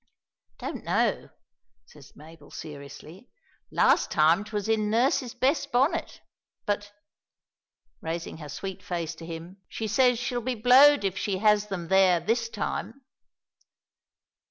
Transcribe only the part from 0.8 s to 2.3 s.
know," says